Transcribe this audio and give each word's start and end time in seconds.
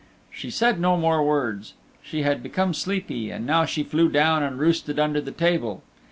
She 0.31 0.49
said 0.49 0.79
no 0.79 0.97
more 0.97 1.23
words. 1.23 1.75
She 2.01 2.23
had 2.23 2.41
become 2.41 2.73
sleepy 2.73 3.29
and 3.29 3.45
now 3.45 3.65
she 3.65 3.83
flew 3.83 4.09
down 4.09 4.41
and 4.41 4.57
roosted 4.59 4.97
under 4.97 5.21
the 5.21 5.29
table. 5.29 5.83